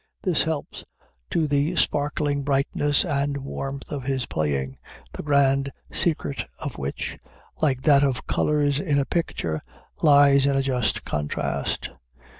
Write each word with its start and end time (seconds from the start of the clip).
This 0.23 0.41
helps 0.41 0.83
to 1.29 1.45
the 1.47 1.75
sparkling 1.75 2.41
brightness 2.41 3.05
and 3.05 3.37
warmth 3.37 3.91
of 3.91 4.01
his 4.05 4.25
playing, 4.25 4.79
the 5.13 5.21
grand 5.21 5.71
secret 5.91 6.45
of 6.59 6.79
which, 6.79 7.19
like 7.61 7.81
that 7.81 8.01
of 8.03 8.25
colors 8.25 8.79
in 8.79 8.97
a 8.97 9.05
picture, 9.05 9.61
lies 10.01 10.47
in 10.47 10.55
a 10.55 10.63
just 10.63 11.05
contrast. 11.05 11.91